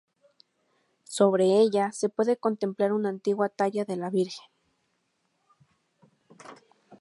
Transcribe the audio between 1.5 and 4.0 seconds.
ella se puede contemplar una antigua talla de